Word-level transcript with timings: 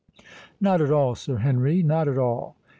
"Not 0.59 0.81
at 0.81 0.89
all, 0.89 1.13
Sir 1.13 1.37
Henry, 1.37 1.83
not 1.83 2.07
at 2.07 2.17
all. 2.17 2.55